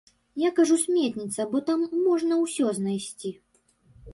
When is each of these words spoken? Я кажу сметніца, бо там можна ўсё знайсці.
Я 0.43 0.49
кажу 0.59 0.77
сметніца, 0.83 1.45
бо 1.51 1.61
там 1.67 1.83
можна 2.07 2.39
ўсё 2.45 2.65
знайсці. 2.79 3.35